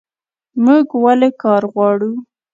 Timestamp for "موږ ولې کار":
0.63-1.63